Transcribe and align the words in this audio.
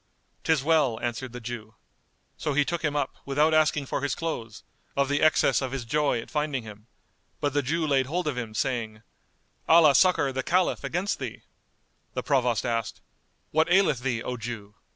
"'Tis 0.43 0.63
well," 0.63 0.99
answered 1.01 1.31
the 1.31 1.39
Jew. 1.39 1.75
So 2.35 2.53
he 2.55 2.65
took 2.65 2.83
him 2.83 2.95
up, 2.95 3.17
without 3.23 3.53
asking 3.53 3.85
for 3.85 4.01
his 4.01 4.15
clothes, 4.15 4.63
of 4.97 5.09
the 5.09 5.21
excess 5.21 5.61
of 5.61 5.71
his 5.71 5.85
joy 5.85 6.19
at 6.19 6.31
finding 6.31 6.63
him; 6.63 6.87
but 7.39 7.53
the 7.53 7.61
Jew 7.61 7.85
laid 7.85 8.07
hold 8.07 8.25
of 8.25 8.35
him, 8.35 8.55
saying, 8.55 9.03
"Allah 9.69 9.93
succour 9.93 10.31
the 10.31 10.41
Caliph 10.41 10.83
against 10.83 11.19
thee!"[FN#201] 11.19 11.43
The 12.15 12.23
Provost 12.23 12.65
asked, 12.65 12.99
"What 13.51 13.71
aileth 13.71 13.99
thee, 13.99 14.23
O 14.23 14.37
Jew?" 14.37 14.73